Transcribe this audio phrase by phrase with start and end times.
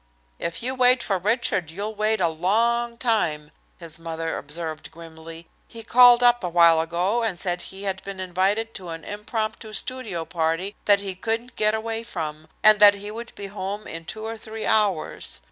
[0.39, 5.47] "If you wait for Richard, you'll wait a long time," his mother observed grimly.
[5.67, 9.73] "He called up a while ago, and said he had been invited to an impromptu
[9.73, 14.05] studio party that he couldn't get away from, and that he would be home in
[14.05, 15.39] two or three hours.